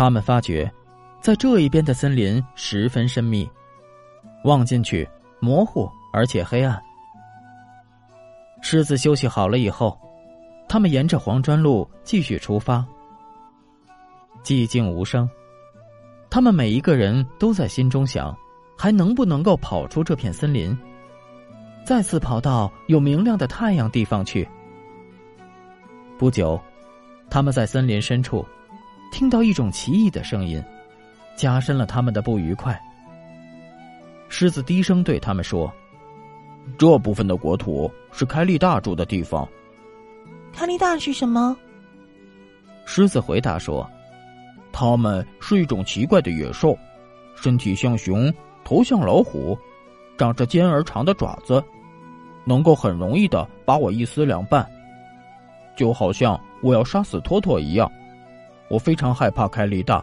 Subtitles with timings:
[0.00, 0.72] 他们发觉，
[1.20, 3.46] 在这一边的森林十分深密，
[4.44, 5.06] 望进去
[5.40, 6.82] 模糊而且黑暗。
[8.62, 10.00] 狮子休息好了以后，
[10.66, 12.82] 他们沿着黄砖路继续出发。
[14.42, 15.28] 寂静无声，
[16.30, 18.34] 他们每一个人都在心中想：
[18.78, 20.74] 还能不能够跑出这片森林，
[21.84, 24.48] 再次跑到有明亮的太阳地方去？
[26.16, 26.58] 不久，
[27.28, 28.42] 他们在森林深处
[29.10, 30.62] 听到一种奇异的声音，
[31.36, 32.80] 加深了他们的不愉快。
[34.28, 35.70] 狮子低声对他们说。
[36.78, 39.48] 这部分的国土是开利大住的地方。
[40.52, 41.56] 开利大是什么？
[42.84, 43.88] 狮子回答说
[44.70, 46.76] ：“他们是一种奇怪的野兽，
[47.34, 48.32] 身体像熊，
[48.62, 49.58] 头像老虎，
[50.16, 51.64] 长着尖而长的爪子，
[52.44, 54.64] 能够很容易的把我一撕两半，
[55.74, 57.90] 就好像我要杀死托托一样。
[58.70, 60.02] 我非常害怕开利大。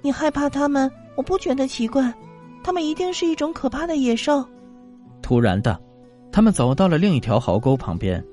[0.00, 0.90] 你害怕他们？
[1.16, 2.14] 我不觉得奇怪，
[2.62, 4.42] 他们一定是一种可怕的野兽。”
[5.20, 5.78] 突然的，
[6.30, 8.24] 他们走到了另一条壕沟旁边。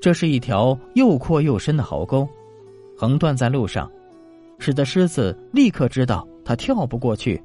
[0.00, 2.26] 这是一条又阔又深的壕沟，
[2.96, 3.90] 横断在路上，
[4.58, 7.40] 使得狮子立刻知道它跳不过去。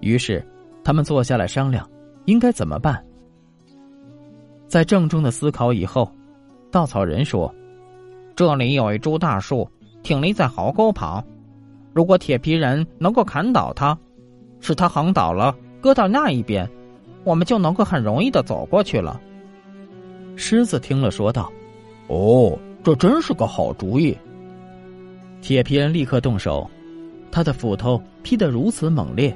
[0.00, 0.46] 于是，
[0.84, 1.88] 他们坐下来商量，
[2.26, 3.04] 应该怎么办。
[4.68, 6.10] 在郑重的思考以后，
[6.70, 7.52] 稻草人说
[8.36, 9.68] ：“这里有一株大树，
[10.02, 11.24] 挺立在壕沟旁。
[11.92, 13.96] 如果铁皮人能够砍倒它，
[14.60, 16.68] 使它横倒了，搁到那一边。”
[17.24, 19.18] 我们就能够很容易的走过去了。
[20.36, 21.50] 狮子听了说道
[22.08, 24.14] ：“哦，这真是个好主意。”
[25.40, 26.68] 铁皮人立刻动手，
[27.30, 29.34] 他的斧头劈得如此猛烈，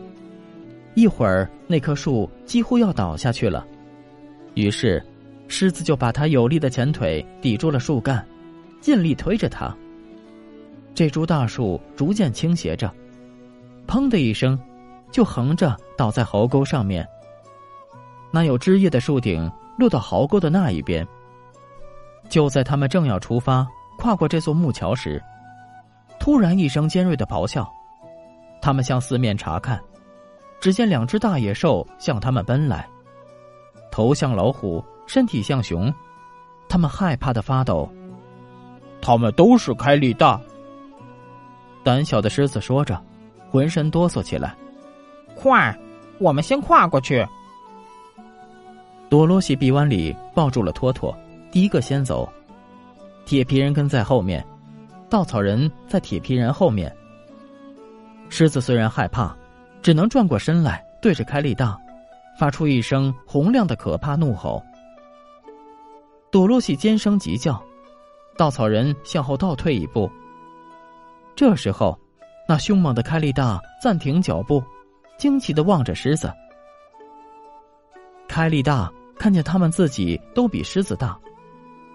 [0.95, 3.67] 一会儿那棵树几乎要倒下去了。
[4.53, 5.03] 于是，
[5.47, 8.23] 狮子就把他有力的前腿抵住了树干，
[8.81, 9.75] 尽力推着它。
[10.95, 12.93] 这株大树逐渐倾斜着，
[13.87, 14.59] 砰的一声，
[15.12, 17.06] 就横着倒在壕沟上面。
[18.31, 21.06] 那有枝叶的树顶落到壕沟的那一边。
[22.28, 23.66] 就在他们正要出发，
[23.97, 25.22] 跨过这座木桥时，
[26.21, 27.66] 突然一声尖锐的咆哮。
[28.60, 29.81] 他们向四面查看，
[30.60, 32.87] 只见两只大野兽向他们奔来，
[33.91, 35.93] 头像老虎，身体像熊。
[36.69, 37.91] 他们害怕的发抖。
[39.00, 40.41] 他们都是开力大。
[41.82, 43.00] 胆小的狮子说着，
[43.50, 44.54] 浑身哆嗦起来。
[45.34, 45.76] 快，
[46.19, 47.26] 我们先跨过去。
[49.09, 51.16] 多罗西臂弯里抱住了托托，
[51.50, 52.31] 第一个先走。
[53.25, 54.44] 铁皮人跟在后面，
[55.09, 56.94] 稻草人在铁皮人后面。
[58.28, 59.34] 狮子虽然害怕，
[59.80, 61.78] 只能转过身来，对着开力大，
[62.38, 64.62] 发出一声洪亮的可怕怒吼。
[66.30, 67.62] 多罗西尖声急叫，
[68.38, 70.10] 稻草人向后倒退一步。
[71.37, 71.99] 这时候，
[72.49, 74.62] 那凶猛的开利大暂停脚步，
[75.19, 76.32] 惊奇的望着狮子。
[78.27, 78.91] 开利大。
[79.19, 81.19] 看见他们自己都比狮子大，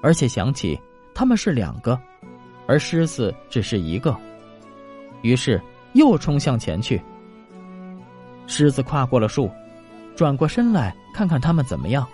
[0.01, 0.77] 而且想起
[1.15, 1.97] 他们是两个，
[2.67, 4.13] 而狮子只是一个，
[5.21, 5.61] 于是
[5.93, 7.01] 又冲向前去。
[8.45, 9.49] 狮子跨过了树，
[10.17, 12.05] 转过身来看看他们怎么样。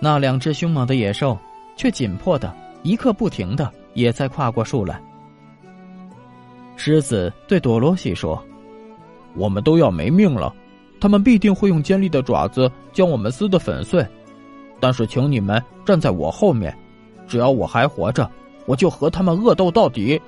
[0.00, 1.38] 那两只凶猛的野兽
[1.76, 5.02] 却紧迫的一刻不停的也在跨过树来。
[6.76, 8.40] 狮子对多罗西说
[9.34, 10.54] ：“我们都要没命了。”
[11.00, 14.06] 他们必定会用尖利的爪子将我们撕得粉碎，
[14.80, 16.74] 但是请你们站在我后面，
[17.26, 18.30] 只要我还活着，
[18.64, 20.20] 我就和他们恶斗到底。”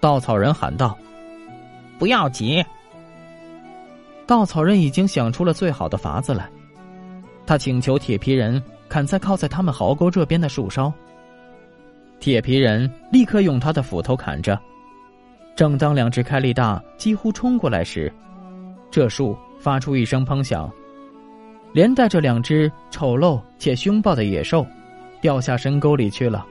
[0.00, 0.96] 稻草人喊道。
[1.98, 2.64] “不要急。”
[4.26, 6.48] 稻草人已经想出了最好的法子来，
[7.46, 10.92] 他请求铁皮人砍在靠在他们壕沟这边的树梢。
[12.20, 14.60] 铁皮人立刻用他的斧头砍着，
[15.56, 18.12] 正当两只开力大几乎冲过来时。
[18.90, 20.70] 这树发出一声砰响，
[21.72, 24.66] 连带着两只丑陋且凶暴的野兽，
[25.22, 26.44] 掉下深沟里去了。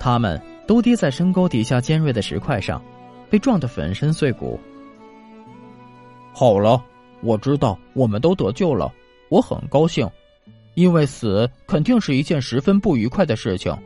[0.00, 2.82] 他们都跌在深沟底下尖锐的石块上，
[3.30, 4.58] 被撞得粉身碎骨。
[6.32, 6.82] 好了，
[7.20, 8.92] 我知道我们都得救了，
[9.28, 10.04] 我很高兴，
[10.74, 13.76] 因为死肯定是一件十分不愉快的事情。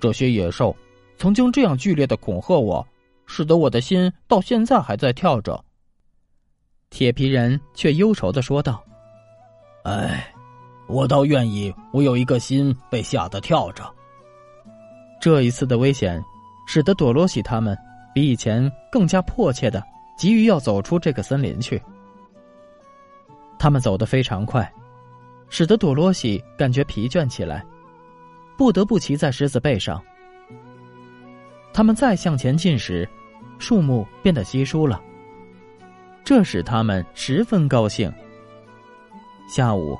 [0.00, 0.74] 这些野兽
[1.16, 2.86] 曾经这样剧烈的恐吓我，
[3.26, 5.62] 使得我的心到现在还在跳着。
[6.90, 8.82] 铁皮人却忧愁的说道
[9.84, 10.32] ：“哎，
[10.86, 13.84] 我倒愿意，我有一个心被吓得跳着。
[15.20, 16.22] 这一次的危险，
[16.66, 17.76] 使得朵罗西他们
[18.14, 19.82] 比以前更加迫切的
[20.16, 21.82] 急于要走出这个森林去。
[23.58, 24.72] 他们走得非常快，
[25.50, 27.64] 使得朵罗西感觉疲倦起来，
[28.56, 30.02] 不得不骑在狮子背上。
[31.72, 33.08] 他们再向前进时，
[33.58, 35.00] 树木变得稀疏了。
[36.24, 38.12] 这使他们十分高兴。
[39.48, 39.96] 下午，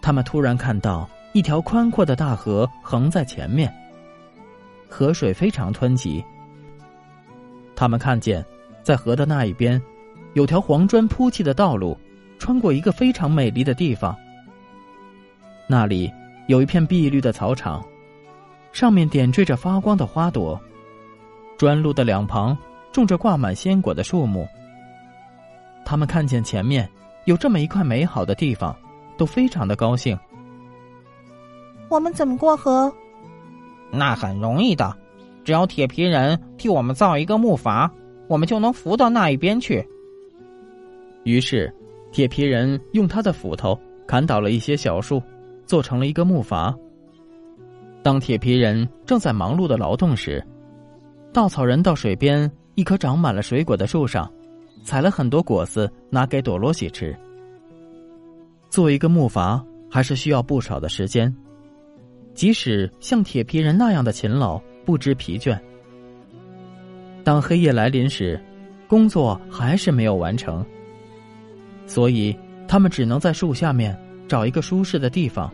[0.00, 3.72] 他们突然看到一条宽阔的大河横在前面，
[4.88, 6.24] 河水非常湍急。
[7.74, 8.42] 他们看见，
[8.82, 9.80] 在河的那一边，
[10.32, 11.98] 有条黄砖铺砌的道路，
[12.38, 14.16] 穿过一个非常美丽的地方。
[15.68, 16.12] 那里
[16.46, 17.84] 有一片碧绿的草场，
[18.72, 20.60] 上面点缀着发光的花朵。
[21.58, 22.56] 砖路的两旁
[22.92, 24.46] 种着挂满鲜果的树木。
[25.84, 26.88] 他们看见前面
[27.24, 28.76] 有这么一块美好的地方，
[29.16, 30.18] 都非常的高兴。
[31.88, 32.92] 我们怎么过河？
[33.90, 34.94] 那很容易的，
[35.44, 37.90] 只要铁皮人替我们造一个木筏，
[38.28, 39.86] 我们就能浮到那一边去。
[41.24, 41.74] 于是，
[42.12, 45.22] 铁皮人用他的斧头砍倒了一些小树。
[45.66, 46.74] 做成了一个木筏。
[48.02, 50.42] 当铁皮人正在忙碌的劳动时，
[51.32, 54.32] 稻草人到水边一棵长满了水果的树上，
[54.84, 57.14] 采了很多果子拿给朵罗西吃。
[58.70, 59.60] 做一个木筏
[59.90, 61.34] 还是需要不少的时间，
[62.32, 65.58] 即使像铁皮人那样的勤劳，不知疲倦。
[67.24, 68.40] 当黑夜来临时，
[68.86, 70.64] 工作还是没有完成，
[71.86, 72.36] 所以
[72.68, 73.98] 他们只能在树下面。
[74.28, 75.52] 找一个舒适的地方，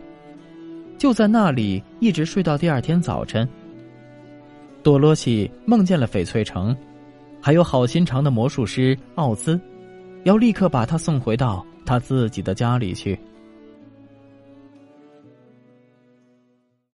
[0.97, 3.47] 就在那里一直睡到第二天早晨。
[4.81, 6.75] 多罗西梦见了翡翠城，
[7.41, 9.59] 还有好心肠的魔术师奥兹，
[10.23, 13.17] 要立刻把他送回到他自己的家里去。